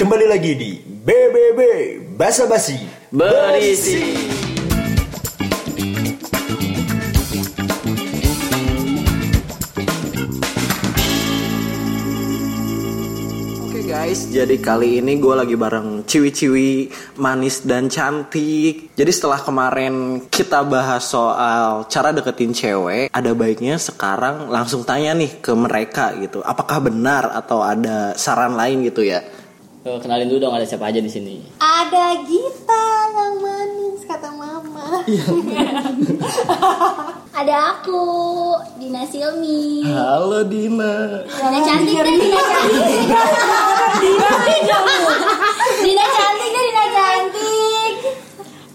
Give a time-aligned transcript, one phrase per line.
[0.00, 1.60] Kembali lagi di BBB
[2.16, 2.72] Basa Basi
[3.12, 4.00] Berisi.
[13.68, 16.88] Oke guys, jadi kali ini gue lagi bareng ciwi-ciwi
[17.20, 18.96] manis dan cantik.
[18.96, 25.44] Jadi setelah kemarin kita bahas soal cara deketin cewek, ada baiknya sekarang langsung tanya nih
[25.44, 26.40] ke mereka gitu.
[26.40, 29.20] Apakah benar atau ada saran lain gitu ya?
[29.80, 31.40] Kenalin dulu dong ada siapa aja di sini.
[31.56, 32.84] Ada Gita
[33.16, 35.00] yang manis kata mama.
[37.40, 38.04] Ada aku
[38.76, 39.80] Dina Silmi.
[39.88, 41.24] Halo Dina.
[41.24, 42.40] Dina cantik deh Dina
[44.04, 44.60] cantik.
[45.80, 47.92] Dina cantik deh Dina cantik.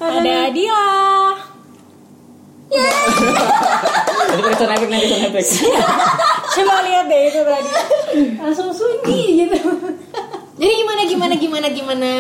[0.02, 0.90] Ada Dila.
[4.26, 5.50] Nanti pakai sound effect, nanti sound effect.
[6.58, 7.72] Coba lihat deh itu tadi.
[8.42, 9.62] Langsung sunyi gitu.
[10.66, 12.12] Jadi gimana gimana gimana gimana?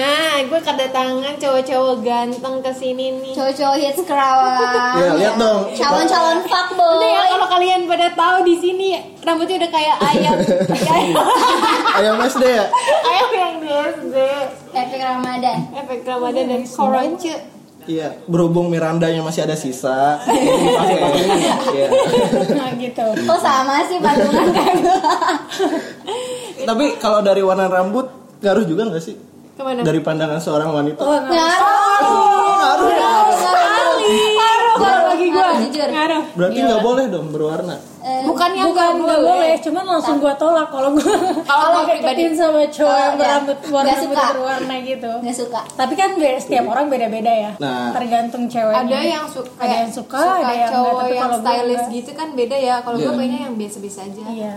[0.46, 3.34] Gue kedatangan cowok-cowok ganteng ke sini nih.
[3.34, 5.02] Cowok-cowok hits kerawang.
[5.02, 5.74] Ya, lihat dong.
[5.74, 7.26] Calon-calon Udah ya fuckboy.
[7.26, 10.38] kalau kalian pada tahu di sini rambutnya udah kayak ayam.
[10.94, 11.26] ayam,
[11.98, 12.66] Ayam SD ya?
[13.02, 14.16] ayam yang di SD.
[14.78, 15.58] Efek Ramadan.
[15.74, 17.36] Efek Ramadan dan koronce.
[17.90, 20.22] Iya, berhubung Mirandanya masih ada sisa.
[20.22, 21.88] Iya.
[22.62, 23.06] Nah gitu.
[23.26, 24.98] Kok sama sih patungan kayak gue?
[26.62, 29.16] Tapi kalau dari warna rambut ngaruh juga nggak sih?
[29.56, 29.80] Ke mana?
[29.82, 31.00] Dari pandangan seorang wanita.
[31.00, 31.32] Ngaruh.
[32.60, 32.92] Ngaruh.
[32.92, 34.74] Ngaruh.
[34.76, 35.88] Kalau bagi gue Ngaruh, jujur.
[35.88, 36.24] Ngaruh.
[36.36, 37.76] Berarti nggak boleh dong berwarna.
[38.06, 41.02] Eh, Bukannya Bukan nggak boleh, cuman langsung gue tolak kalau gue
[41.42, 42.22] Kalau pribadi.
[42.22, 43.18] deketin sama cowok Oh, yang iya.
[43.18, 43.96] berambut warna
[44.30, 45.12] berwarna gitu.
[45.24, 45.62] Nggak suka.
[45.74, 47.52] Tapi kan setiap orang beda-beda ya.
[47.58, 47.90] Nah.
[47.96, 48.86] Tergantung ceweknya.
[48.86, 52.28] Ada yang suka, ada yang suka, ada yang cowok enggak, tapi yang stylish gitu kan
[52.36, 52.76] beda ya.
[52.84, 53.16] Kalau gue Iya.
[53.16, 54.24] pengennya yang biasa-biasa aja.
[54.28, 54.56] Iya.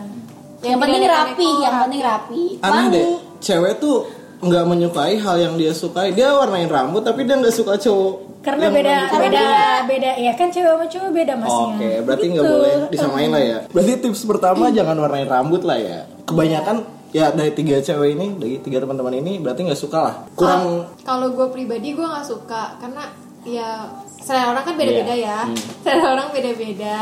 [0.59, 2.43] Yang penting rapi, yang penting rapi.
[2.61, 3.07] Aneh deh,
[3.39, 4.07] cewek tuh
[4.39, 6.11] nggak menyukai hal yang dia sukai.
[6.11, 8.15] Dia warnain rambut tapi dia nggak suka cowok.
[8.39, 9.45] Karena yang beda beda
[9.85, 11.67] beda ya kan cewek sama cowok beda masnya.
[11.69, 12.55] Oke, berarti nggak Gitu.
[12.55, 13.59] boleh disamain lah ya.
[13.69, 15.99] Berarti tips pertama jangan warnain rambut lah ya.
[16.23, 16.77] Kebanyakan
[17.11, 20.15] ya dari tiga cewek ini, dari tiga teman-teman ini berarti nggak suka lah.
[20.35, 23.11] Kurang Kalau gue pribadi gue nggak suka karena
[23.43, 25.39] ya selera orang kan beda-beda ya.
[25.83, 26.97] Selera orang beda-beda.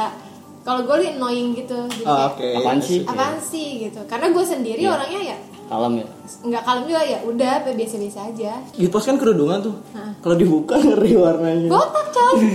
[0.67, 1.79] Kalau gue liat annoying gitu.
[1.87, 2.47] Jadi Ah, kayak, oke.
[2.59, 3.01] Apaan sih?
[3.01, 4.01] apaan sih gitu.
[4.05, 4.93] Karena gue sendiri Iya.
[4.93, 6.07] orangnya ya Kalem ya.
[6.43, 8.53] nggak kalem juga ya udah biasa-biasa aja.
[8.73, 9.75] Di pos kan kerudungan tuh.
[10.21, 11.67] Kalau dibuka ngeri warnanya.
[11.67, 12.39] Botak coy.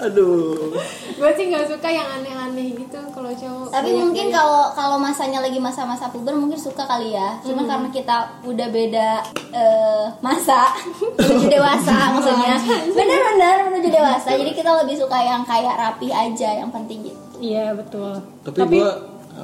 [0.00, 0.72] Aduh.
[1.20, 3.68] Gue sih nggak suka yang aneh-aneh gitu kalau cowok.
[3.68, 7.36] Tapi mungkin kalau kalau masanya lagi masa-masa puber mungkin suka kali ya.
[7.44, 7.68] Cuma Hmm.
[7.68, 9.08] karena kita udah beda
[9.52, 10.72] eh, masa,
[11.20, 12.56] menuju dewasa maksudnya.
[12.96, 14.32] Bener-bener menuju dewasa.
[14.32, 17.20] Jadi kita lebih suka yang kayak rapi aja, yang penting gitu.
[17.36, 18.16] Iya betul.
[18.40, 18.92] Tapi, gua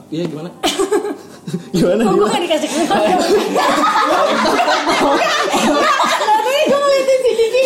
[0.09, 0.48] iya gimana?
[1.76, 2.00] gimana?
[2.04, 2.32] Kok gue gimana?
[2.32, 3.16] gak dikasih kesempatan?
[6.20, 7.65] Tapi gue ngeliatin si Diki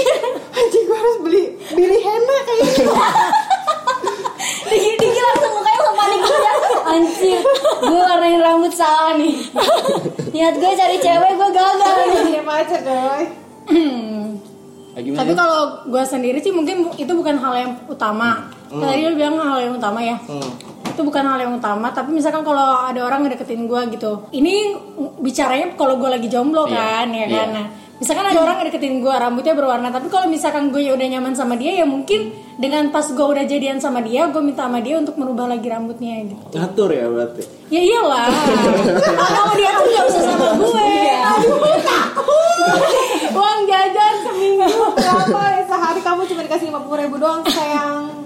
[0.51, 1.45] Anjing gue harus beli
[1.75, 2.87] Beli henna kayaknya
[4.71, 6.55] Dikit-dikit langsung mukanya langsung panik gitu ya.
[6.91, 7.41] Anjir,
[7.83, 9.35] gue warnain rambut salah nih.
[10.31, 12.23] Niat gue cari cewek, gue gagal nih.
[12.31, 13.23] Dia pacar coy
[15.01, 15.19] gimana?
[15.25, 18.53] Tapi kalau gue sendiri sih mungkin itu bukan hal yang utama.
[18.71, 20.17] Tadi lu bilang hal yang utama ya.
[20.29, 20.45] Hmm.
[20.87, 21.89] Itu bukan hal yang utama.
[21.91, 24.77] Tapi misalkan kalau ada orang ngedeketin gue gitu, ini
[25.19, 26.77] bicaranya kalau gue lagi jomblo Iya.
[26.77, 27.49] kan, ya kan.
[27.49, 27.57] Iya.
[27.57, 27.67] Nah,
[28.01, 31.79] misalkan ada orang ngedeketin gue rambutnya berwarna, tapi kalau misalkan gue udah nyaman sama dia
[31.79, 35.47] ya mungkin dengan pas gue udah jadian sama dia, gue minta sama dia untuk merubah
[35.47, 36.57] lagi rambutnya gitu.
[36.57, 37.43] Ngatur ya berarti.
[37.69, 38.33] Ya iyalah.
[39.15, 40.91] Kalau dia tuh gak usah sama gue.
[41.21, 42.59] Aduh takut
[43.31, 44.69] Uang jajan seminggu
[44.99, 48.20] Berapa ya sehari kamu cuma dikasih 50 ribu doang sayang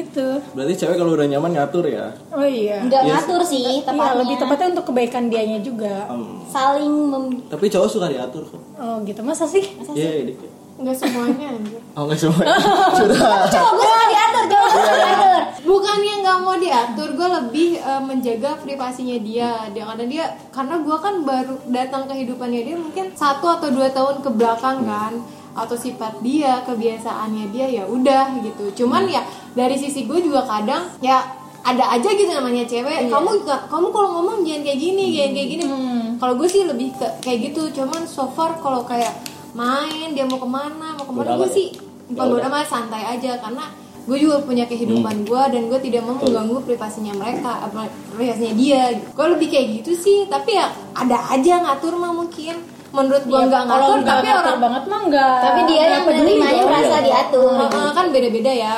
[0.00, 0.26] Gitu.
[0.52, 2.06] Berarti cewek kalau udah nyaman ngatur ya.
[2.28, 2.78] Oh iya.
[2.80, 3.12] Enggak Yes.
[3.18, 4.14] ngatur sih, Iya, tepatnya.
[4.16, 6.06] lebih tepatnya untuk kebaikan dianya juga.
[6.06, 6.38] Hmm.
[6.46, 8.62] Saling mem- Tapi cowok suka diatur kok.
[8.76, 9.64] Oh gitu, masa sih?
[9.88, 10.50] Iya, dikit.
[10.78, 12.38] Enggak semuanya anjir Oh nggak semua.
[12.98, 13.18] Sudah.
[13.48, 15.42] Cowok gue suka diatur, cowok gue suka diatur.
[15.60, 19.50] Bukannya nggak mau diatur, gue lebih eh, menjaga privasinya dia.
[19.68, 24.22] Dia karena dia, karena gue kan baru datang kehidupannya dia mungkin satu atau dua tahun
[24.22, 25.18] ke belakang kan,
[25.58, 28.64] atau sifat dia, kebiasaannya dia ya udah gitu.
[28.76, 29.22] Cuman ya
[29.52, 31.20] dari sisi gue juga kadang ya
[31.60, 33.08] ada aja gitu namanya cewek.
[33.08, 35.64] Kamu nggak- kamu kalau ngomong jangan kayak gini, jangan kayak gini.
[36.16, 37.62] Kalau gue sih lebih ke kayak gitu.
[37.74, 39.12] Cuman so far kalau kayak
[39.52, 41.82] main dia mau ke mana, mau ke mana gue sih ya?
[42.08, 43.36] bukan bodo amat santai aja.
[43.36, 43.64] Karena
[44.02, 48.82] gue juga punya kehidupan gue dan gue tidak mau mengganggu privasinya mereka apa privasinya dia.
[49.12, 50.18] Gue lebih kayak gitu sih.
[50.24, 52.56] Tapi ya ada aja ngatur mah mungkin
[52.88, 55.38] menurut gue Ya, nggak ngatur tapi ngatur orang banget mah enggak.
[55.44, 57.52] Tapi dia yang menerimanya merasa diatur.
[57.68, 58.74] Heeh, kan beda-beda ya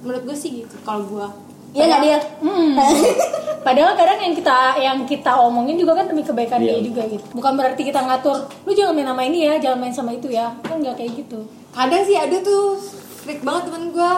[0.00, 1.28] menurut gue sih gitu kalau gue
[1.70, 2.18] Iya nggak dia?
[2.42, 2.74] Hmm.
[3.66, 7.22] Padahal kadang yang kita yang kita omongin juga kan demi kebaikan dia juga gitu.
[7.30, 10.50] Bukan berarti kita ngatur, lu jangan main sama ini ya, jangan main sama itu ya.
[10.66, 11.46] Kan nggak kayak gitu.
[11.70, 12.82] kadang sih ada tuh
[13.22, 14.12] freak banget temen gue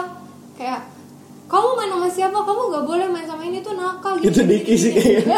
[0.57, 0.81] kayak
[1.53, 4.73] kamu main sama siapa kamu gak boleh main sama ini tuh nakal gitu Itu Diki
[4.73, 5.37] sih kayaknya.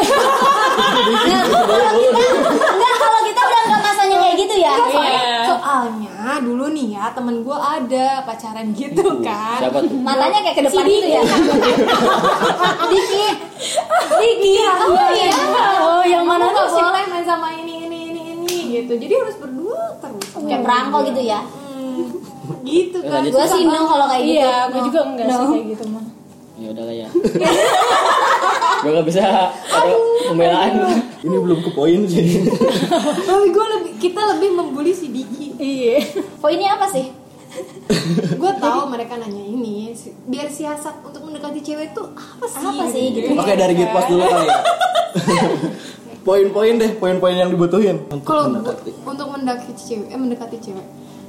[2.72, 4.72] Enggak kalau kita udah nggak masanya kayak gitu ya.
[4.86, 5.36] Iya.
[5.46, 9.98] soalnya dulu nih ya temen gue ada pacaran gitu kan Siapa tuh?
[10.00, 11.22] Matanya kayak ke depan gitu ya.
[12.92, 13.36] Dikit.
[14.16, 14.68] Dikit.
[14.72, 15.32] Oh iya.
[15.78, 19.36] Oh, yang mana gak tuh boleh main sama ini ini ini ini gitu jadi harus
[19.36, 21.40] berdua terus Kayak perangkol gitu ya.
[22.62, 23.32] Gitu kan Lanjut.
[23.34, 24.36] Gue sih no kalau kayak gitu.
[24.38, 26.04] Iya, gue juga enggak sih kayak gitu mah.
[26.56, 27.08] Ya udah lah ya.
[28.82, 29.92] gue gak bisa ada
[30.28, 30.72] pembelaan.
[31.20, 32.26] Ini belum ke poin sih.
[33.28, 36.04] tapi gue lebih kita lebih membuli si Diki Iya.
[36.40, 37.12] Poinnya apa sih?
[38.40, 39.88] gue tahu mereka nanya ini
[40.28, 43.32] biar siasat untuk mendekati cewek tuh apa sih Apa sih gitu?
[43.32, 44.58] Oke dari Git Pos dulu kali ya.
[46.26, 48.90] Poin-poin deh, poin-poin yang dibutuhin untuk mendekati.
[49.06, 50.86] untuk mendekati cewek eh mendekati cewek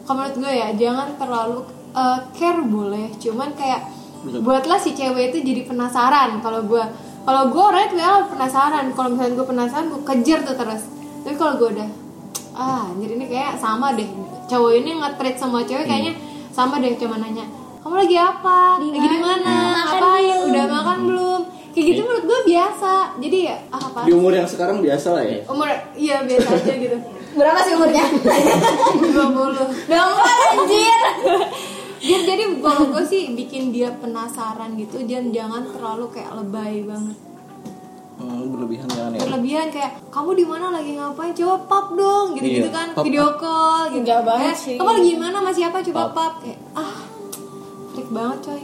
[0.07, 1.59] kalau menurut gue ya jangan terlalu
[1.91, 3.11] eh, care boleh.
[3.19, 3.91] Cuman kayak
[4.23, 6.39] buatlah si cewek itu jadi penasaran.
[6.39, 6.83] Kalau gue
[7.27, 8.85] kalau gue orangnya kayak penasaran.
[8.95, 10.87] Kalau misalnya gue penasaran gue kejar tuh terus.
[11.27, 11.89] Tapi kalau gue udah
[12.55, 14.07] ah anjir ini kayak sama deh.
[14.47, 16.15] Cowok ini nge-treat semua cewek kayaknya
[16.55, 17.43] sama deh cuma nanya
[17.83, 18.59] kamu lagi apa?
[18.83, 19.55] Di lagi di mana?
[19.87, 20.23] ngapain?
[20.43, 21.41] belum?" udah makan belum?
[21.71, 22.91] Kayak gitu menurut gue biasa.
[23.19, 25.39] Jadi ya ah apa Di umur yang sekarang biasa lah ya.
[25.47, 26.97] umur iya biasa aja gitu
[27.37, 28.05] Berapa sih umurnya?
[28.09, 29.13] 20
[29.87, 30.99] Dong anjir.
[31.97, 37.17] Dia jadi kalau gue sih bikin dia penasaran gitu dan jangan terlalu kayak lebay banget.
[38.17, 39.19] Hmm, berlebihan jangan ya.
[39.21, 41.33] Berlebihan kayak kamu di mana lagi ngapain?
[41.33, 42.87] Coba pap dong gitu-gitu Iya, kan.
[42.97, 43.03] pap.
[43.05, 44.01] Video call gitu.
[44.01, 44.75] Enggak banget sih.
[44.75, 45.37] Kamu lagi mana?
[45.37, 45.77] Sama siapa?
[45.85, 46.33] Coba pap.
[46.41, 46.97] Kayak ah
[47.93, 48.61] freak banget coy.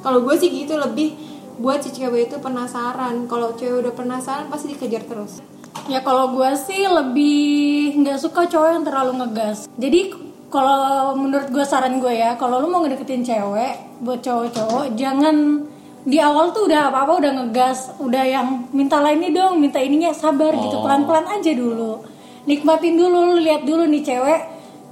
[0.00, 1.08] Kalau gue sih gitu lebih
[1.54, 3.28] buat si cewek itu penasaran.
[3.28, 5.44] Kalau cewek udah penasaran pasti dikejar terus.
[5.90, 9.68] Ya kalau gue sih lebih nggak suka cowok yang terlalu ngegas.
[9.76, 10.16] Jadi
[10.48, 15.66] kalau menurut gue saran gue ya, kalau lu mau ngedeketin cewek buat cowok-cowok, jangan
[16.06, 20.54] di awal tuh udah apa-apa udah ngegas, udah yang minta lainnya dong, minta ininya sabar
[20.54, 22.06] gitu, pelan-pelan aja dulu.
[22.44, 24.40] Nikmatin dulu, lu lihat dulu nih cewek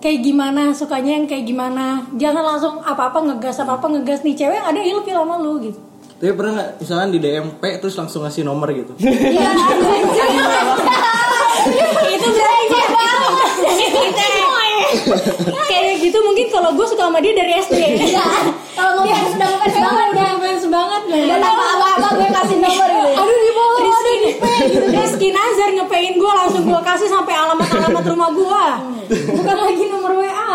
[0.03, 2.11] kayak gimana, sukanya yang kayak gimana.
[2.19, 5.92] Jangan langsung apa-apa ngegas, apa-apa ngegas nih cewek yang ada ilfil sama lu gitu.
[6.23, 8.95] Tapi pernah nggak misalkan di DMP terus langsung ngasih nomor gitu?
[11.63, 13.51] Iya, itu brengsek banget.
[15.71, 17.79] Kayak gitu mungkin kalau gue suka sama dia dari SD.
[18.03, 18.27] Iya.
[18.75, 22.59] Kalau ngefans sudah ngefans Emang banget udah fans banget Dan Dan tanpa apa-apa gue kasih
[22.59, 23.11] nomor gitu.
[23.15, 24.15] Aduh di bawah Rizky,
[24.91, 28.65] Rizky Nazar ngepein gue langsung gue kasih sampai alamat-alamat rumah gue
[29.39, 30.51] Bukan lagi nomor WA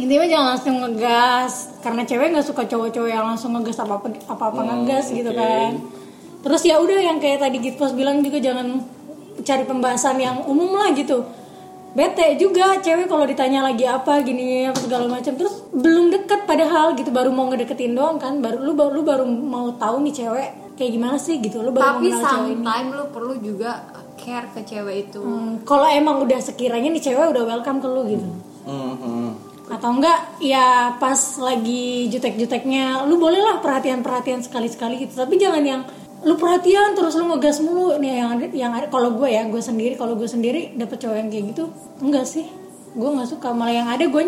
[0.00, 1.52] Intinya jangan langsung ngegas
[1.84, 5.76] Karena cewek nggak suka cowok-cowok yang langsung ngegas apa-apa apa-apa ngegas gitu kan.
[6.40, 8.80] Terus ya udah yang kayak tadi Gitpos bilang juga jangan
[9.44, 11.20] cari pembahasan yang umum lah gitu.
[11.90, 15.34] Bete juga cewek kalau ditanya lagi apa gini apa segala macam.
[15.34, 18.38] Terus belum deket padahal gitu baru mau ngedeketin doang kan.
[18.38, 20.48] Baru lu baru lu baru mau tahu nih cewek
[20.78, 21.60] kayak gimana sih gitu.
[21.60, 25.20] Lu baru Tapi sometimes lu perlu juga care ke cewek itu.
[25.20, 28.28] Hmm, kalau emang udah sekiranya nih cewek udah welcome ke lu gitu.
[28.64, 29.49] Hmm, hmm.
[29.70, 35.82] Atau enggak ya pas lagi jutek-juteknya lu boleh lah perhatian-perhatian sekali-sekali gitu tapi jangan yang
[36.26, 39.62] lu perhatian terus lu ngegas mulu nih yang ada yang ada kalau gue ya gue
[39.62, 41.64] sendiri kalau gue sendiri dapet cowok yang kayak gitu
[42.02, 42.50] enggak sih
[42.98, 44.22] gue nggak suka malah yang ada gue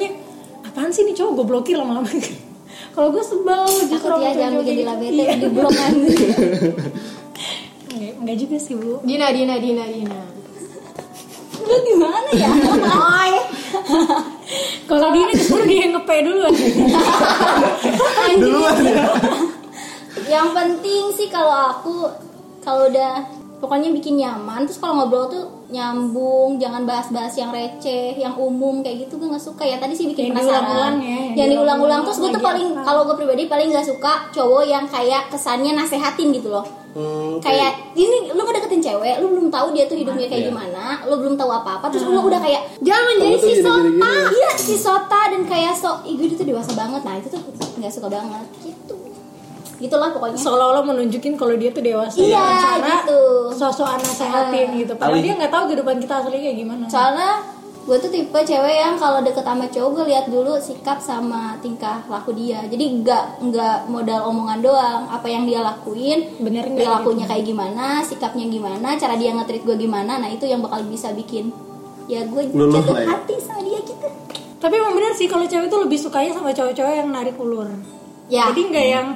[0.63, 2.07] apaan sih nih cowok gue blokir lama-lama
[2.95, 5.03] kalau gue sebel justru ya jangan cowok jadi kayak lah gitu.
[5.03, 5.35] bete Iya.
[5.35, 5.73] di blok.
[7.93, 10.21] Enggak, enggak juga sih bu Dina, Dina, Dina, Dina.
[11.63, 12.51] Lu gimana ya?
[12.89, 13.33] Ay.
[14.91, 16.47] kalau dia ini disuruh dia yang ngepe dulu
[18.43, 19.07] Duluan ya.
[20.29, 21.97] Yang penting sih kalau aku
[22.63, 23.27] kalau udah
[23.63, 29.09] pokoknya bikin nyaman terus kalau ngobrol tuh nyambung jangan bahas-bahas yang receh yang umum kayak
[29.09, 29.65] gitu gue nggak suka.
[29.65, 30.61] Ya tadi sih bikin Yang penasaran.
[30.61, 32.85] diulang-ulang ya, yang yang diulang-ulang terus gue tuh paling apa.
[32.85, 36.67] kalau gue pribadi paling nggak suka cowok yang kayak kesannya nasehatin gitu loh.
[36.93, 40.49] Hmm, kayak ini lu ngedeketin cewek lu belum tahu dia tuh hidupnya kayak Iya.
[40.53, 41.89] gimana lu belum tahu apa-apa.
[41.89, 44.13] Terus lu udah kayak jangan jadi si sota.
[44.29, 47.01] iya si sota dan kayak sok ih gue tuh dewasa banget.
[47.01, 47.41] Nah itu tuh
[47.81, 48.45] nggak suka banget.
[48.61, 49.02] Gitu
[49.83, 50.39] gitulah pokoknya.
[50.39, 52.17] Seolah-olah menunjukin kalau dia tuh dewasa.
[52.17, 53.21] Iya, dengan cara gitu.
[53.59, 54.93] sosok nasehatin gitu.
[54.95, 55.27] Padahal Ali.
[55.27, 56.85] dia nggak tahu kehidupan kita asli kayak gimana.
[56.87, 57.31] Soalnya
[57.83, 62.07] gue tuh tipe cewek yang kalau deket sama cowok gue lihat dulu sikap sama tingkah
[62.07, 62.63] laku dia.
[62.71, 65.03] Jadi nggak nggak modal omongan doang.
[65.11, 69.77] Apa yang dia lakuin Bener dia lakunya kayak gimana sikapnya gimana cara dia nge-treat gue
[69.77, 70.23] gimana.
[70.23, 71.51] Nah itu yang bakal bisa bikin
[72.07, 73.09] ya gue jatuh lah ya.
[73.19, 74.07] hati sama dia gitu.
[74.63, 77.67] Tapi emang bener sih kalau cewek tuh lebih sukanya sama cowok-cowok yang narik ulur.
[78.31, 78.47] Ya.
[78.47, 79.07] Jadi nggak yang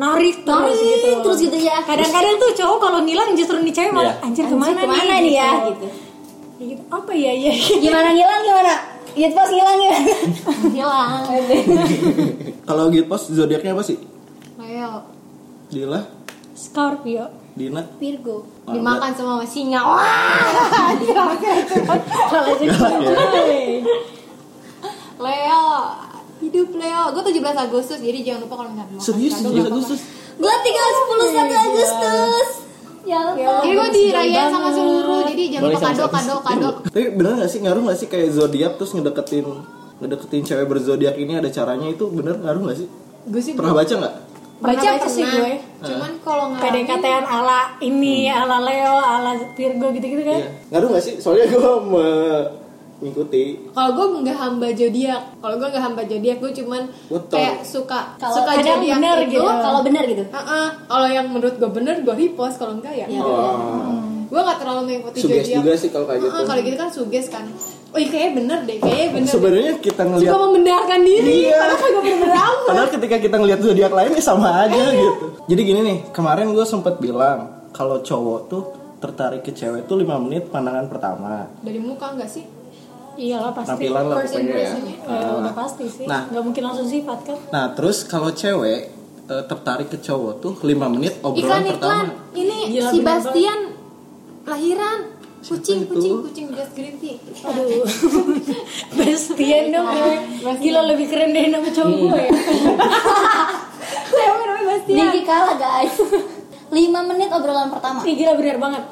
[0.00, 1.76] narik terus Narik gitu terus gitu ya.
[1.84, 4.24] kadang-kadang tuh cowok kalau ngilang justru nih cewek malah Iya.
[4.24, 5.86] anjir Anjir, ke mana, ke mana nih ya gitu.
[6.56, 6.82] Ya gitu.
[6.88, 8.74] apa ya ya Gimana ngilang gimana?
[9.10, 10.08] Gitu pas ngilang gimana?
[10.70, 11.20] Hilang.
[12.68, 13.98] Kalau gitu pos zodiaknya apa sih?
[14.56, 14.94] Leo
[15.68, 16.00] Dila,
[16.52, 17.82] Scorpio Dina.
[17.94, 18.46] Virgo.
[18.64, 19.98] dimakan sama singa wah
[22.30, 23.82] kalau jadi
[25.18, 25.64] Leo
[26.40, 29.54] hidup Leo gue 17 Agustus jadi jangan lupa kalau misalnya mau Serius kasih kado, 17
[29.54, 29.76] nggak apa-apa.
[29.76, 30.00] Agustus.
[30.36, 32.48] Gua tinggal 10 1 Agustus.
[33.02, 37.48] Ya jadi gue dirayain sama seluruh jadi jangan lupa kado kado kado Tapi bener gak
[37.48, 39.46] sih ngaruh gak sih kayak zodiak terus ngedeketin
[39.98, 42.88] ngedeketin cewek berzodiak ini ada caranya itu bener ngaruh gak sih?
[43.22, 44.14] gue sih Pernah baca nggak?
[44.58, 49.88] baca Pernah apa sih gue cuman kalau nggak PDKT-an ala ini ala Leo ala Virgo
[49.90, 50.48] gitu-gitu kan Iya.
[50.70, 51.14] Ngaruh gak sih?
[51.16, 51.64] Soalnya gue
[53.00, 53.44] mengikuti.
[53.70, 57.34] kalau gue nggak hamba zodiak kalau gue nggak hamba zodiak gue cuman Betul.
[57.34, 59.48] kayak suka Kalau suka zodiak bener itu gitu.
[59.48, 60.24] Kalau benar gitu.
[60.26, 60.66] Heeh.
[60.84, 63.20] kalau yang menurut gue bener gue repost kalau enggak ya Ya.
[64.22, 66.30] gue nggak terlalu mengikuti Suges zodiak juga sih kalau kayak gitu.
[66.30, 67.44] Heeh, kalau gitu kan suges kan
[67.90, 69.32] oh iya kayaknya bener deh kayaknya bener deh.
[69.32, 71.56] Sebenarnya kita ngelihat suka membenarkan diri Iya.
[71.58, 75.26] padahal gue bener amat Padahal ketika kita ngelihat zodiak lain ya sama aja gitu.
[75.46, 77.38] Jadi gini nih, kemarin gue sempet bilang
[77.70, 78.62] kalau cowok tuh
[79.00, 81.48] tertarik ke cewek tuh 5 menit pandangan pertama.
[81.58, 82.44] dari muka enggak sih
[83.20, 84.52] iyalah pasti Tampilan lah First pokoknya ya.
[84.72, 84.94] impression-nya.
[85.04, 86.22] Ya, udah pasti sih Nah.
[86.26, 88.80] nggak mungkin langsung sifat kan Nah, terus kalau cewek
[89.26, 92.34] eh, tertarik ke cowok tuh 5 menit obrolan iklan iklan pertama.
[92.34, 93.58] ini Gila, si Bastian
[94.42, 94.98] lahiran
[95.40, 95.92] kucing itu?
[95.94, 97.80] kucing kucing just green tea aduh
[98.98, 100.16] Bastian dong gue.
[100.58, 102.30] gila lebih keren deh nama cowok gue ya
[104.10, 105.94] siapa namanya Bastian Niki kalah guys.
[106.68, 107.98] 5 menit obrolan pertama.
[108.00, 108.82] Ih, gila bener banget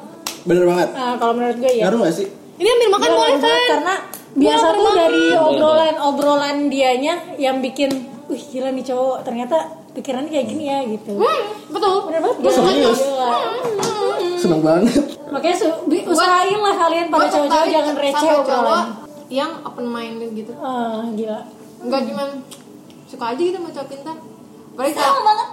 [0.40, 0.88] Bener banget.
[0.92, 2.26] Ah, kalau menurut gue ya Ngaruh gak sih?
[2.56, 3.94] ini ambil makan boleh kan karena
[4.38, 7.90] biasa tuh dari obrolan obrolan dianya yang bikin
[8.25, 9.57] wih gila nih cowok ternyata
[9.90, 12.59] pikirannya kayak gini ya gitu Hmm, betul bener banget Gue gila.
[12.62, 13.00] serius?
[13.00, 13.30] Gila.
[14.38, 14.95] Seneng banget.
[15.28, 18.87] makanya su- usahain lah kalian para Gua cowok-cowok jangan receh obrolan
[19.28, 21.45] yang open minded gitu ah gila
[21.80, 22.28] nggak cuman
[23.04, 24.16] suka aja gitu sama cowok pintar
[24.88, 25.49] Sama banget.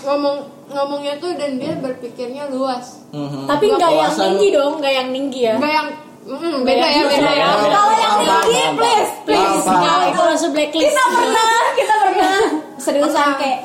[0.00, 0.36] ngomong
[0.68, 3.44] ngomongnya tuh dan dia berpikirnya luas Mhm.
[3.44, 5.88] tapi nggak yang tinggi dong nggak yang tinggi ya nggak yang
[6.28, 7.46] mm, beda ya beda ya.
[7.56, 9.64] Kalau yang tinggi please, please.
[9.64, 10.92] Nah, itu langsung blacklist.
[10.92, 12.38] Kita pernah, kita pernah.
[12.84, 13.58] Seriusan kayak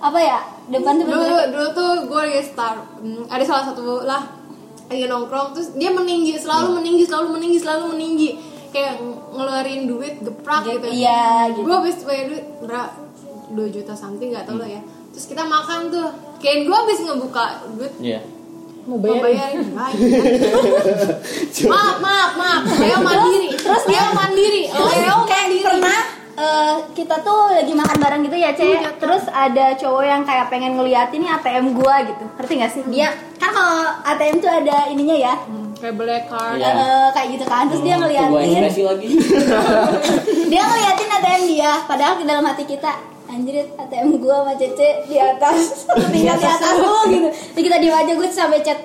[0.00, 0.38] apa ya?
[0.70, 4.22] Depan tuh dulu dulu tuh gue lagi start hmm, ada salah satu lah
[4.86, 8.30] lagi nongkrong terus dia meninggi selalu meninggi selalu meninggi selalu meninggi.
[8.70, 9.02] Kayak
[9.34, 10.86] ngeluarin duit geprak gitu.
[10.86, 11.66] Iya, gitu.
[11.66, 12.94] gue habis bayar duit berapa
[13.50, 14.78] 2 juta something nggak tau lah ya.
[15.10, 16.08] Terus kita makan tuh.
[16.38, 17.92] Kayak gue habis ngebuka duit.
[17.98, 18.22] Iya.
[18.90, 19.54] Mau mau bayar
[21.70, 22.62] maaf maaf maaf.
[22.82, 23.54] Leo mandiri.
[23.54, 24.66] terus dia mandiri.
[24.98, 26.00] Leo kayak pernah
[26.34, 30.74] eh, kita tuh lagi makan bareng gitu ya cek terus ada cowok yang kayak pengen
[30.74, 32.26] ngeliatin nih ATM gua gitu.
[32.34, 32.82] Ngerti gak sih?
[32.90, 35.38] Dia kan kalau ATM tuh ada ininya ya.
[35.80, 36.58] Kayak black card.
[36.58, 36.70] Iya.
[36.74, 37.70] eh, kayak gitu kan.
[37.70, 38.82] Terus dia Tunggu ngeliatin.
[38.90, 39.06] lagi.
[40.50, 42.90] dia ngeliatin ATM dia padahal di dalam hati kita
[43.30, 45.86] anjir ATM gua sama Cece di atas.
[46.12, 46.94] Tinggal di atas lu.
[47.08, 47.28] gitu.
[47.30, 48.80] Terus kita diem aja gue sampai chat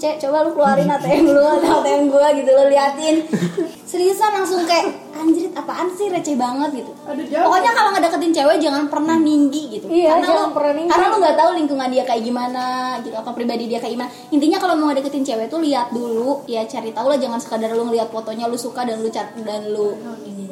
[0.00, 3.20] Cek coba lu keluarin ATM lu atau ATM gua gitu lo liatin.
[3.90, 6.08] Seriusan langsung kayak anjir apaan sih?
[6.08, 6.88] Receh banget gitu.
[7.36, 9.92] Pokoknya kalau ngedeketin cewek jangan pernah ninggi gitu.
[9.92, 10.90] Iya, karena jangan lu, pernah ninggi.
[10.94, 12.64] karena lu nggak tahu lingkungan dia kayak gimana
[13.04, 14.10] gitu apa pribadi dia kayak gimana.
[14.32, 17.84] Intinya kalau mau ngedeketin cewek tuh lihat dulu ya cari tahu lah jangan sekadar lu
[17.84, 19.92] ngeliat fotonya lu suka dan lu cat dan lu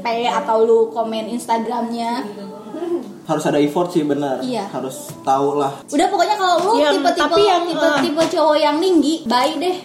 [0.04, 2.26] pay atau lu komen Instagramnya
[3.28, 4.40] Harus ada effort sih benar.
[4.40, 4.72] Iya.
[4.72, 5.84] Harus tahu lah.
[5.84, 8.00] udah pokoknya kalau lu Yang- tipe-tipe tapi yang, tipe ah.
[8.00, 9.76] tipe cowok yang tinggi baik deh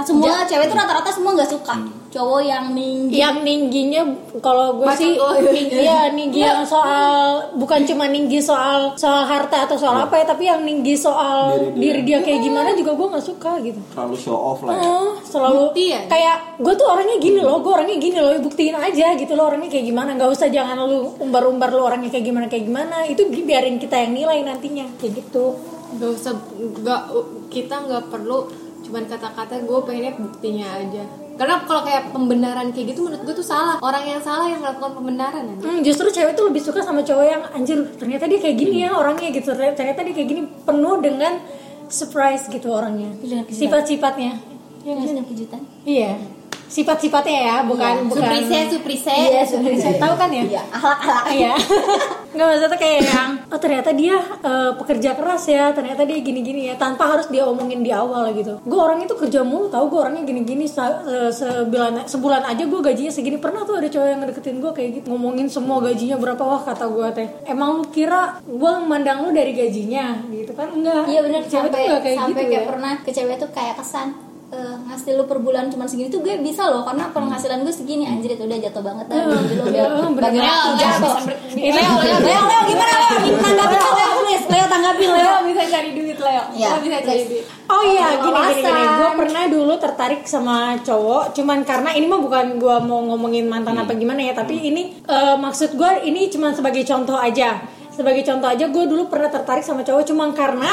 [0.00, 1.76] semua cewek tuh rata-rata semua nggak suka.
[2.08, 4.04] Cowok yang tinggi yang ningginya
[4.38, 5.32] kalau gue sih tuh.
[5.46, 10.24] ning- iya ninggi yang soal bukan cuma ninggi soal soal harta atau soal apa ya
[10.26, 11.80] tapi yang ninggi soal Diri dia.
[11.80, 13.80] diri dia, kayak gimana juga gue nggak suka gitu.
[13.92, 14.84] Terlalu show off lah ya.
[14.86, 16.00] Oh, selalu Bukti ya?
[16.04, 19.68] kayak gue tuh orangnya gini loh gue orangnya gini loh buktiin aja gitu loh orangnya
[19.68, 20.10] kayak gimana.
[20.12, 23.04] Nggak usah jangan lu umbar-umbar lu orangnya kayak gimana kayak gimana.
[23.04, 25.56] Itu bi- biarin kita yang nilai nantinya kayak gitu.
[25.92, 26.32] Gak usah
[26.80, 27.02] gak,
[27.48, 28.48] kita nggak perlu
[28.92, 31.00] cuman kata-kata gue pengennya buktinya aja.
[31.40, 33.80] Karena kalau kayak pembenaran kayak gitu menurut gue tuh salah.
[33.80, 37.24] Orang yang salah yang melakukan pembenaran nanti Hmm, justru cewek tuh lebih suka sama cowok
[37.24, 39.56] yang anjir ternyata dia kayak gini ya orangnya gitu.
[39.56, 41.40] Ternyata dia kayak gini penuh dengan
[41.88, 43.16] surprise gitu orangnya.
[43.48, 44.36] Sifat-sifatnya.
[44.84, 44.92] Ya
[45.24, 45.64] kejutan?
[45.88, 46.41] Iya
[46.72, 49.12] sifat-sifatnya ya bukan bukan Suprise, suprise.
[49.12, 50.00] Iya, suprise.
[50.00, 50.42] Tahu kan ya?
[50.48, 51.24] Iya, ahlak-ahlak.
[51.28, 51.52] Iya.
[52.32, 56.80] Nggak maksudnya kayak yang oh ternyata dia eh, pekerja keras ya, ternyata dia gini-gini ya
[56.80, 58.56] tanpa harus dia omongin di awal gitu.
[58.64, 63.12] Gue orangnya tuh kerja mulu, tahu gue orangnya gini-gini se- sebulan sebulan aja gue gajinya
[63.12, 63.36] segini.
[63.36, 66.88] Pernah tuh ada cowok yang ngedeketin gue kayak gitu, ngomongin semua gajinya berapa wah kata
[66.88, 67.28] gue teh.
[67.44, 70.72] Emang lu kira gue mandang lu dari gajinya gitu kan?
[70.72, 71.04] Enggak.
[71.04, 72.68] Iya benar Cewek tuh sampai nggak kayak sampai gitu kayak ya.
[72.72, 74.08] pernah ke cewek tuh kayak kesan
[74.52, 78.04] eh, ngasih lu per bulan cuma segini tuh gue bisa loh karena penghasilan gue segini
[78.04, 79.32] anjir itu udah jatuh banget Hmm,
[79.64, 79.88] bener.
[80.14, 81.16] bagian Leo, aku Leo jatuh.
[81.56, 83.10] Leo, Leo, Leo, gimana Leo?
[83.42, 84.44] Tanggapin Leo, please.
[84.46, 85.32] Leo tanggapin Leo.
[85.42, 86.42] bisa cari duit Leo.
[86.52, 87.44] Leo bisa cari duit.
[87.66, 88.84] Oh iya, Orang gini gini.
[88.92, 93.80] Gue pernah dulu tertarik sama cowok, cuman karena ini mah bukan gue mau ngomongin mantan
[93.80, 97.64] apa gimana ya, tapi ini eh, maksud gue ini cuman sebagai contoh aja.
[97.88, 100.68] Sebagai contoh aja, gue dulu pernah tertarik sama cowok, cuman karena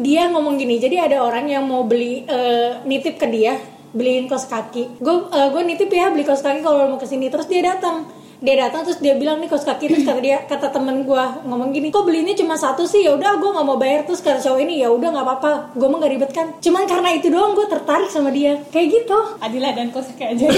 [0.00, 0.80] dia ngomong gini.
[0.80, 3.60] Jadi ada orang yang mau beli eh, nitip ke dia,
[3.92, 4.98] beliin kos kaki.
[4.98, 8.08] Gue gue nitip ya beli kos kaki kalau mau ke sini, terus dia datang.
[8.40, 11.76] Dia datang terus dia bilang nih kos kaki terus kata dia kata temen gue ngomong
[11.76, 13.04] gini kok belinya cuma satu sih?
[13.04, 14.08] Ya udah gue nggak mau bayar.
[14.08, 15.76] Terus kata cowok ini ya udah nggak apa-apa.
[15.76, 16.48] Gue mah nggak ribet kan.
[16.56, 18.56] Cuman karena itu doang gue tertarik sama dia.
[18.72, 19.18] Kayak gitu.
[19.44, 20.48] Adila dan kos kayak aja.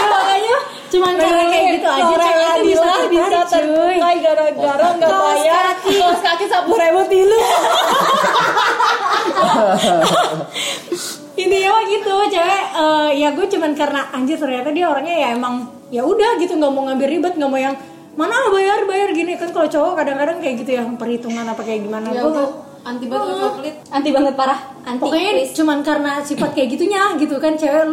[0.00, 0.49] ya makanya
[0.90, 2.70] cuman karena kayak gitu aja cewek itu
[3.14, 3.96] bisa tertarik cuy.
[4.20, 5.64] Gara-gara nggak bayar.
[5.80, 7.38] Kos kaki sepuluh ribu tilu.
[11.40, 12.64] intinya mah gitu cewek.
[12.74, 16.72] Eh, ya gue cuman karena anjir ternyata dia orangnya ya emang ya udah gitu nggak
[16.74, 17.76] mau ngambil ribet nggak mau yang
[18.18, 19.38] mana bayar bayar gini.
[19.38, 23.52] Kan kalau cowok kadang-kadang kayak gitu ya perhitungan apa kayak gimana Ya gue anti banget
[23.60, 23.76] pelit.
[23.92, 24.60] anti banget parah.
[24.80, 25.52] Anti pokoknya please.
[25.52, 27.84] cuman karena sifat kayak gitunya gitu kan cewek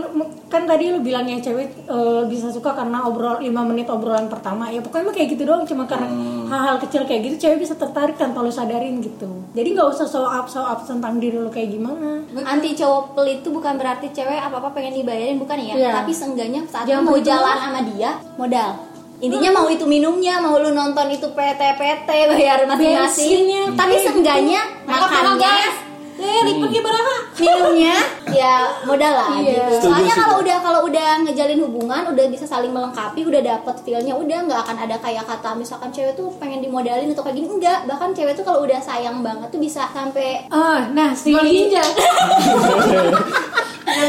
[0.47, 4.71] kan tadi lu bilang ya cewek eh, bisa suka karena obrol 5 menit obrolan pertama.
[4.71, 6.07] Ya pokoknya mah kayak gitu doang cuma karena
[6.47, 9.27] hal-hal kecil kayak gitu cewek bisa tertarik tanpa lu sadarin gitu.
[9.51, 12.23] Jadi nggak usah show up show up tentang diri lu kayak gimana.
[12.47, 15.75] Anti cowok pelit itu bukan berarti cewek apa apa pengen dibayarin bukan ya?
[15.77, 15.91] Iya.
[16.01, 20.55] tapi seenggaknya saat Jangan lu mau jalan sama dia modal intinya mau itu minumnya mau
[20.55, 25.85] lu nonton itu PT PT bayar masing-masing tapi kayak seenggaknya makannya
[26.17, 27.29] Eh, pergi beraha.
[27.37, 27.93] minumnya
[28.33, 29.69] ya modal lah Iya.
[29.69, 29.85] gitu.
[29.85, 34.49] Soalnya kalau udah kalau udah ngejalin hubungan udah bisa saling melengkapi, udah dapet feelnya, udah
[34.49, 37.85] nggak akan ada kayak kata misalkan cewek tuh pengen dimodalin atau kayak gini enggak.
[37.85, 41.85] Bahkan cewek tuh kalau udah sayang banget tuh bisa sampai ah nah si ginjal.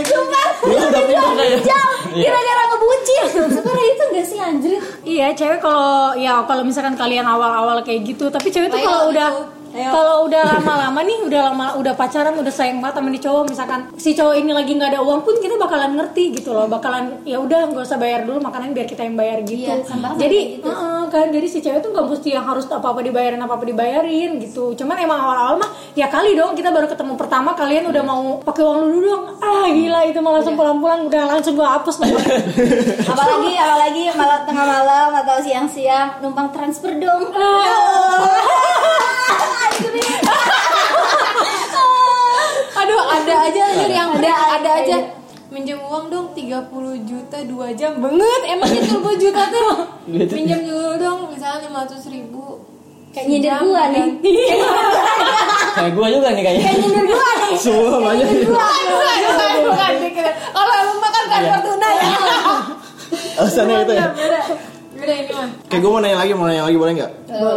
[0.05, 1.61] Sumpah, udah pintar kayak.
[1.65, 3.25] jam gara-gara ngebucin.
[3.49, 4.81] Sebenarnya itu enggak sih anjir?
[5.05, 9.29] Iya, cewek kalau ya kalau misalkan kalian awal-awal kayak gitu, tapi cewek tuh kalau udah
[9.29, 9.58] Ayo.
[9.73, 13.81] Kalau udah lama-lama nih, udah lama udah pacaran, udah sayang banget sama nih cowok, misalkan
[14.01, 17.37] si cowok ini lagi nggak ada uang pun kita bakalan ngerti gitu loh, bakalan ya
[17.39, 19.69] udah nggak usah bayar dulu makanan biar kita yang bayar gitu.
[19.69, 19.85] Iya,
[20.17, 20.69] jadi gitu.
[20.69, 24.73] heeh, kan jadi si cewek tuh nggak mesti yang harus apa-apa dibayarin apa-apa dibayarin gitu.
[24.79, 28.63] Cuman emang awal-awal mah ya kali dong kita baru ketemu pertama kalian udah mau pakai
[28.65, 29.25] uang dulu dong.
[29.41, 32.13] Ah gila itu mah langsung pulang-pulang udah langsung gua hapus nih.
[33.13, 37.29] apalagi apalagi malam tengah malam atau siang-siang numpang transfer dong.
[42.79, 44.97] Aduh, ada aja anjir yang Ada, ada aja.
[45.49, 46.69] Minjem uang dong 30
[47.09, 50.33] juta 2 jam banget emangnya 30 juta tuh Gitu.
[50.37, 52.61] minjem dulu dong misalnya 500 ribu
[53.09, 54.05] Kayak nyindir gua nih.
[55.73, 56.65] Kayak gua juga nih kayaknya.
[56.69, 57.57] Kayak nyindir gua nih.
[57.57, 58.29] Semua banyak.
[58.45, 60.25] bukan bukan bukan dikit.
[60.53, 62.11] kalau lu makan kan tunai ya
[63.41, 64.07] Alasannya itu ya.
[64.99, 67.13] Ini mah Kayak gue mau nanya lagi, mau nanya lagi boleh nggak?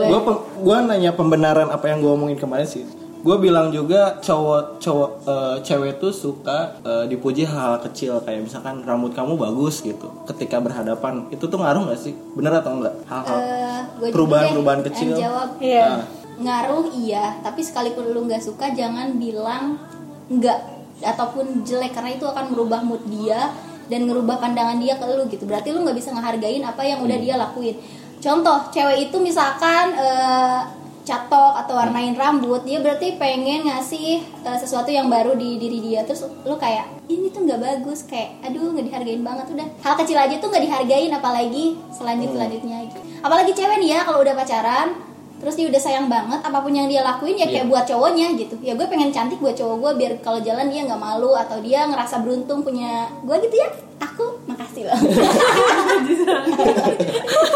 [0.06, 0.19] Gue
[0.60, 2.84] gue nanya pembenaran apa yang gue omongin kemarin sih.
[3.21, 8.45] Gue bilang juga cowok cowok eh, cewek tuh suka eh, dipuji hal, hal kecil kayak
[8.45, 10.10] misalkan rambut kamu bagus gitu.
[10.25, 12.13] Ketika berhadapan itu tuh ngaruh nggak sih?
[12.34, 12.97] Bener atau enggak?
[13.06, 15.10] Hal-hal Eh, juga perubahan-perubahan deh kecil.
[15.13, 15.86] yang jawab Iya.
[15.86, 16.01] Nah,
[16.41, 19.77] ngaruh iya tapi sekalipun lu nggak suka jangan bilang
[20.25, 20.58] enggak
[20.97, 23.54] ataupun jelek karena itu akan merubah mood dia
[23.88, 25.48] dan ngerubah pandangan dia ke lu gitu.
[25.50, 27.78] Berarti lu nggak bisa ngehargain apa yang udah dia lakuin.
[28.22, 30.62] Contoh cewek itu misalkan eh,
[31.02, 36.06] catok atau warnain rambut dia berarti pengen ngasih eh, sesuatu yang baru di diri dia.
[36.06, 39.67] Terus lu kayak ini tuh nggak bagus kayak aduh nggak dihargain banget udah.
[39.82, 42.82] Hal kecil aja tuh nggak dihargain apalagi selanjut selanjutnya
[43.22, 45.11] apalagi cewek nih ya kalau udah pacaran
[45.41, 48.54] terus dia udah sayang banget apa pun yang dia lakuin ya kayak buat cowoknya gitu.
[48.62, 51.89] Ya gue pengen cantik buat cowok gue biar kalau jalan dia nggak malu atau dia
[51.89, 53.73] ngerasa beruntung punya gue gitu ya.
[54.06, 54.93] Aku makasih loh.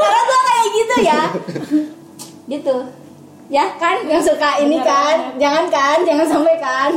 [0.01, 1.21] Karena gue kayak gitu ya.
[2.49, 2.75] Gitu.
[3.53, 4.01] Ya kan?
[4.09, 5.37] Yang suka ini kan?
[5.37, 6.01] jangan kan?
[6.01, 6.91] Jangan sampai kan?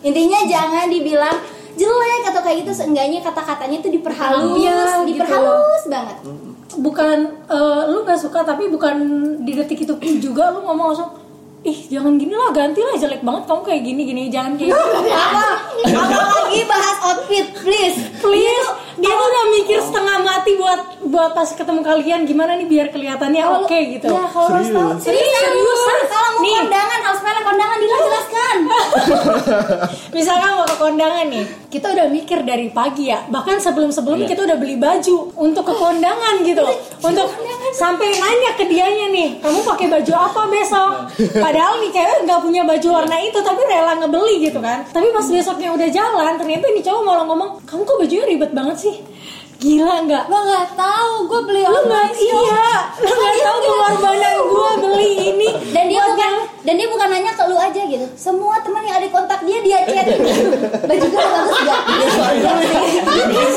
[0.00, 1.36] Intinya jangan dibilang
[1.80, 5.16] jelek atau kayak gitu seenggaknya kata-katanya tuh diperhalus Iya, gitu.
[5.16, 6.16] diperhalus banget.
[6.76, 7.16] Bukan
[7.46, 8.96] eh, lu nggak suka tapi bukan
[9.40, 11.10] di detik itu juga lu ngomong langsung
[11.60, 15.92] ih jangan gini lah ganti lah jelek banget kamu kayak gini gini jangan kayak gini
[15.92, 17.98] Apalagi bahas outfit, please.
[18.16, 18.68] please
[19.00, 23.42] dia tuh udah mikir setengah mati buat buat pas ketemu kalian gimana nih biar kelihatannya
[23.64, 24.08] oke gitu.
[24.12, 25.98] Ya kalau harus tahu serius, Seriusan?
[26.06, 26.54] Kalau mau Nih.
[26.60, 28.56] kondangan harus pilih kondangan Dila jelaskan.
[30.16, 33.24] misalkan mau ke kondangan nih kita udah mikir dari pagi ya.
[33.26, 36.64] Bahkan sebelum sebelumnya kita udah beli baju untuk ke kondangan gitu.
[37.00, 37.26] Untuk
[37.72, 40.92] sampai nanya ke dianya nih kamu pakai baju apa besok?
[41.40, 44.84] Padahal nih cewek nggak punya baju warna itu tapi rela ngebeli gitu kan.
[44.92, 48.76] Tapi pas besoknya udah jalan ternyata ini cowok malah ngomong kamu kok bajunya ribet banget
[48.76, 48.89] sih
[49.60, 50.24] gila nggak.
[50.26, 51.84] Gue nggak tahu, gue beli lu online.
[51.84, 52.72] nggak iya.
[53.04, 55.48] Lu nggak tahu pengorbanan gue beli ini.
[55.70, 58.06] Dan dia bukan dan dia bukan nanya ke lu aja gitu.
[58.16, 60.06] Semua teman yang ada kontak dia dia chat.
[60.88, 61.82] Baju gue bagus gak?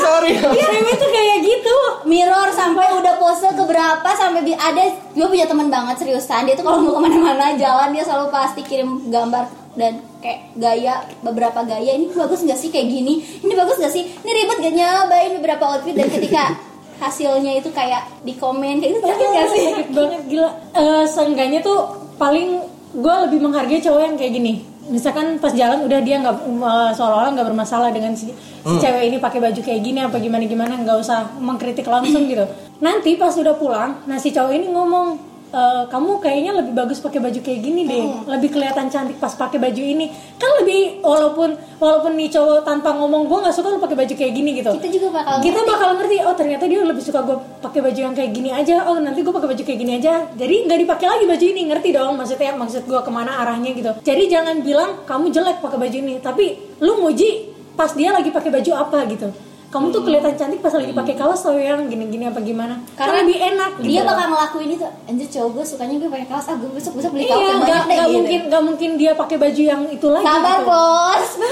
[0.00, 0.30] Sorry.
[0.36, 1.76] Iya, cewek tuh kayak gitu.
[2.04, 6.44] Mirror sampai udah pose ke berapa sampai ada gue punya teman banget seriusan.
[6.44, 11.02] Dia tuh kalau mau ke mana-mana jalan dia selalu pasti kirim gambar dan kayak gaya
[11.20, 13.20] beberapa gaya ini bagus nggak sih kayak gini?
[13.42, 14.04] Ini bagus nggak sih?
[14.06, 15.94] Ini ribet gak nyobain beberapa outfit.
[15.98, 16.54] Dan ketika
[17.02, 19.66] hasilnya itu kayak di komen kayak gitu sakit gak sih?
[19.74, 20.50] sakit banget gila.
[20.78, 21.78] Eh, seenggaknya tuh
[22.16, 22.62] paling
[22.94, 24.62] gue lebih menghargai cowok yang kayak gini.
[24.84, 28.30] Misalkan pas jalan udah dia nggak eh, seolah-olah nggak bermasalah dengan si,
[28.62, 32.46] si cewek ini pakai baju kayak gini apa gimana gimana nggak usah mengkritik langsung gitu.
[32.78, 37.22] Nanti pas udah pulang nah si cowok ini ngomong "Eh, kamu kayaknya lebih bagus pakai
[37.22, 38.02] baju kayak gini deh.
[38.26, 40.10] Lebih kelihatan cantik pas pakai baju ini.
[40.34, 44.32] Kan lebih walaupun walaupun nih cowok tanpa ngomong gue nggak suka lu pakai baju kayak
[44.34, 44.74] gini gitu.
[44.74, 48.14] Kita juga bakal kita bakal ngerti oh ternyata dia lebih suka gue pakai baju yang
[48.18, 48.82] kayak gini aja.
[48.90, 50.12] Oh nanti gue pakai baju kayak gini aja.
[50.34, 51.62] Jadi nggak dipakai lagi baju ini.
[51.70, 53.90] Ngerti dong maksudnya maksud gue ke mana arahnya gitu.
[54.02, 56.14] Jadi jangan bilang kamu jelek pakai baju ini.
[56.18, 56.44] Tapi
[56.82, 60.94] lu muji pas dia lagi pakai baju apa gitu kamu tuh kelihatan cantik pas lagi
[60.94, 64.06] pakai kaos atau yang gini-gini apa gimana karena lebih enak gitu dia loh.
[64.08, 67.26] bakal ngelakuin itu anjir cowok gue sukanya gue pakai kaos ah gue besok besok beli
[67.26, 68.14] kaos Iya, yang banyak deh nggak gitu.
[68.14, 70.24] mungkin nggak mungkin dia pakai baju yang itu lagi.
[70.24, 70.68] sabar gitu.
[70.70, 71.28] bos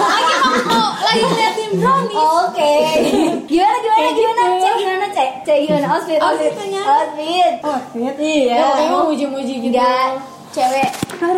[0.00, 0.34] Lagi
[0.66, 2.30] mau lagi ngeliatin brownies.
[2.40, 2.72] Oke.
[3.50, 4.60] Gimana gimana Kayak gimana gitu.
[4.60, 8.54] cek gimana cek cek gimana outfit outfit outfit outfit iya.
[8.54, 9.74] Ya, pokoknya mau muji-muji gitu.
[9.74, 10.08] Enggak
[10.50, 10.88] cewek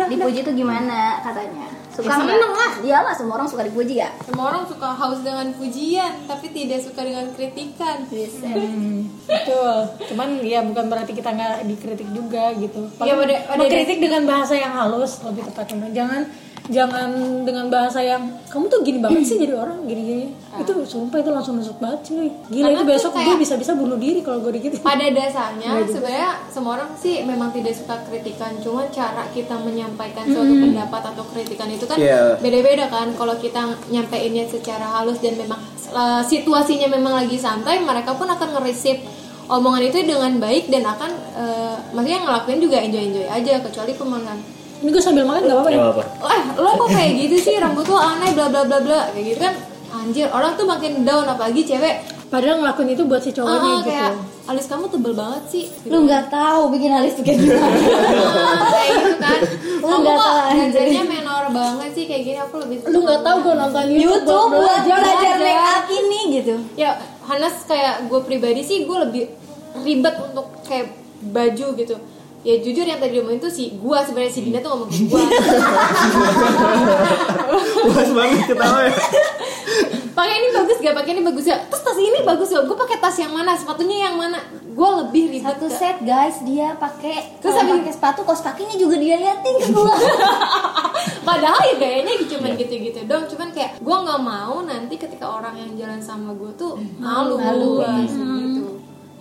[0.07, 2.71] dipuji tuh gimana katanya suka Ya, seneng lah.
[2.81, 4.09] Iyalah semua orang suka dipuji ya.
[4.19, 8.03] Semua orang suka haus dengan pujian, tapi tidak suka dengan kritikan.
[8.05, 8.49] Bisa.
[8.49, 9.77] Hmm, betul.
[10.09, 12.89] Cuman ya bukan berarti kita nggak dikritik juga gitu.
[12.97, 15.87] Iya, pada- pada- mengkritik dengan bahasa yang halus lebih tepatnya.
[15.93, 16.21] Jangan
[16.71, 20.31] jangan dengan bahasa yang kamu tuh gini banget sih jadi orang gini-gini.
[20.55, 22.31] Itu sumpah itu langsung masuk banget cuy.
[22.47, 24.79] Gila Karena itu besok gue bisa-bisa bunuh diri kalau gue digituin.
[24.79, 30.53] Pada dasarnya sebenarnya semua orang sih memang tidak suka kritikan, cuma cara kita menyampaikan suatu
[30.55, 32.39] pendapat atau kritikan itu kan Iya.
[32.39, 33.11] beda-beda kan.
[33.11, 35.59] Kalau kita nyampeinnya secara halus dan memang
[35.91, 39.03] uh, situasinya memang lagi santai, mereka pun akan nge-receive
[39.51, 44.39] omongan itu dengan baik dan akan uh, maksudnya ngelakuin juga enjoy-enjoy aja kecuali pemenang
[44.83, 45.79] Ini gue sambil makan gak apa-apa ya?
[45.79, 46.03] apa-apa.
[46.27, 49.39] eh lo kok kayak gitu sih rambut lo aneh bla bla bla bla kayak gitu
[49.41, 49.55] kan
[49.93, 51.95] anjir orang tuh makin down apalagi cewek
[52.27, 53.89] Padahal ngelakuin itu buat si cowoknya ah, gitu.
[53.93, 54.11] kayak
[54.49, 55.85] alis kamu tebel banget sih gitu.
[55.87, 57.61] Lu nggak tahu bikin alis tuh kayak gimana.
[58.73, 59.39] kayak gitu kan
[59.77, 60.73] Lu kamu nggak kok tahu, anjir.
[60.73, 64.49] dandannya menor banget sih kayak gini aku lebih Lu nggak tahu gue nonton YouTube, YouTube
[64.49, 65.31] buat belajar aja.
[65.37, 66.55] make up ini gitu.
[66.73, 66.91] ya
[67.21, 69.23] Hanas kayak gue pribadi sih gue lebih
[69.79, 70.89] ribet untuk kayak
[71.21, 71.95] baju gitu
[72.43, 75.23] ya jujur yang tadi ngomongin tuh si gue sebenarnya si Dina tuh ngomong ke gue
[77.83, 78.93] Puas banget ketawa ya.
[80.13, 80.93] pakai ini bagus gak?
[80.93, 81.61] Pakai ini bagus gak?
[81.67, 83.53] Terus tas ini bagus gak gue pakai tas yang mana?
[83.53, 84.39] Sepatunya yang mana?
[84.65, 88.73] Gue lebih ribet Satu ke- set guys dia pakai Terus habis- pakai sepatu kos kakinya
[88.73, 89.93] juga dia liatin ke gua.
[91.27, 95.71] Padahal ya gayanya cuman gitu-gitu dong Cuman kayak gue nggak mau nanti ketika orang yang
[95.75, 97.69] jalan sama gue tuh malu Malu.
[97.77, 98.62] Gua, gitu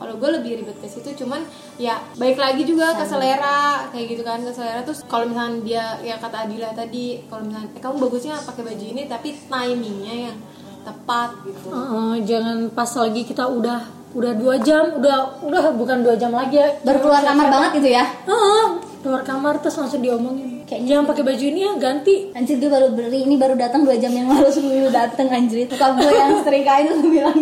[0.03, 1.47] kalau gue lebih ribet ke situ cuman
[1.79, 5.85] ya baik lagi juga ke selera kayak gitu kan ke selera terus kalau misalnya dia
[6.03, 10.37] ya kata Adila tadi kalau misalnya eh, kamu bagusnya pakai baju ini tapi timingnya yang
[10.83, 16.21] tepat gitu Heeh, jangan pas lagi kita udah udah dua jam, udah udah bukan dua
[16.21, 16.69] jam lagi ya.
[16.85, 18.05] Baru keluar kamar banget gitu ya.
[18.29, 18.67] Heeh,
[19.01, 20.52] keluar kamar terus langsung diomongin.
[20.73, 22.15] Kayaknya jangan pakai baju ini ya ganti.
[22.33, 23.29] Anjir gue baru beli.
[23.29, 25.69] Ini baru datang dua jam yang lalu sebelum lu dateng anjir.
[25.69, 27.37] Itu gue yang setrikain lu bilang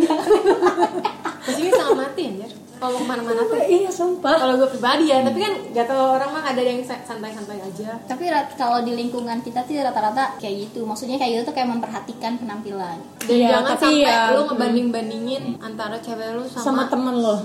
[1.47, 2.51] terus ini sangat mati anjir.
[2.81, 3.61] Kalau mau ke mana-mana tuh.
[3.61, 4.35] Iya sumpah.
[4.35, 8.03] kalau gue pribadi ya tapi kan gak tau orang mah ada yang santai-santai aja.
[8.11, 8.25] Tapi
[8.59, 10.83] kalau di lingkungan kita sih rata-rata kayak gitu.
[10.83, 12.99] Maksudnya kayak gitu tuh kayak memperhatikan penampilan.
[13.23, 17.37] Dan Iya, jangan sampai ya, lu ngebanding-bandingin antara cewek lu sama, sama temen lo.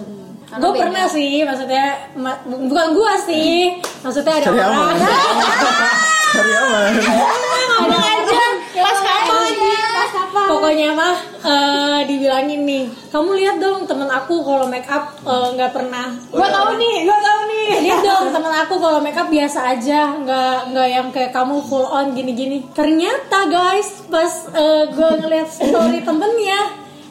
[0.45, 1.85] Karena Gue pernah sih, maksudnya
[2.21, 4.77] ma- bukan gua sih, maksudnya ada Cari orang.
[4.77, 4.95] aman.
[6.35, 6.91] Cari aman.
[7.65, 8.43] Ngomong aja.
[8.75, 14.69] kelas kapan kelas kapan Pokoknya mah eh, dibilangin nih, kamu lihat dong temen aku kalau
[14.69, 16.13] make up eh, nggak pernah.
[16.29, 17.67] Gue tau nih, gue tau nih.
[17.89, 21.81] Lihat dong temen aku kalau make up biasa aja, nggak nggak yang kayak kamu full
[21.81, 22.61] on gini-gini.
[22.77, 24.29] Ternyata guys, pas
[24.93, 26.61] gue ngeliat story temennya,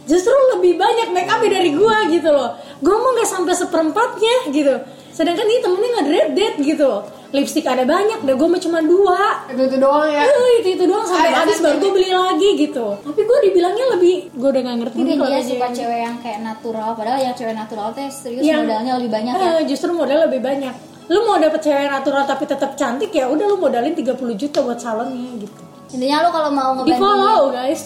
[0.07, 2.55] justru lebih banyak make upnya dari gue gitu loh.
[2.79, 4.75] Gue mau nggak sampai seperempatnya gitu.
[5.15, 6.91] Sedangkan ini temennya nggak dreaded gitu.
[7.35, 9.47] Lipstick ada banyak, deh gue cuma dua.
[9.51, 10.23] Itu itu doang ya.
[10.23, 12.87] Eh, itu itu doang sampai habis baru gue beli lagi gitu.
[12.99, 16.91] Tapi gue dibilangnya lebih, gue udah gak ngerti kalau dia suka cewek yang kayak natural
[16.95, 20.41] Padahal yang cewek natural teh serius Yang- modalnya lebih banyak ya Eh, justru modal lebih
[20.43, 20.75] banyak.
[21.11, 24.79] Lu mau dapet cewek natural tapi tetap cantik ya udah lu modalin 30 juta buat
[24.79, 25.63] salonnya gitu.
[25.95, 27.83] Intinya lu kalau mau Di ngebandingin follow guys.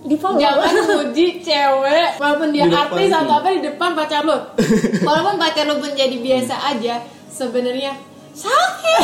[0.00, 0.40] Di follow.
[0.40, 4.32] Jangan muji cewek walaupun dia Di artis atau apa di depan pacar lu.
[5.06, 7.92] Walaupun pacar lu menjadi biasa aja, sebenarnya
[8.30, 9.02] sakit.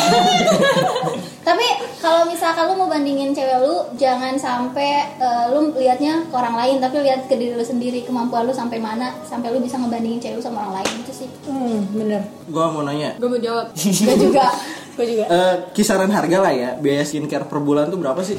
[1.47, 1.63] Tapi
[1.97, 6.75] kalau misalkan lu mau bandingin cewek lu Jangan sampai eh, lu liatnya ke orang lain
[6.77, 10.35] Tapi lihat ke diri lu sendiri Kemampuan lu sampai mana Sampai lu bisa ngebandingin cewek
[10.35, 12.19] lu sama orang lain Itu sih Hmm, bener.
[12.43, 13.71] Gue mau nanya, Gue mau jawab.
[13.71, 14.51] Gue juga
[14.91, 15.23] Gue juga.
[15.25, 18.35] eh, kisaran harga lah ya biaya skincare per bulan tuh berapa sih?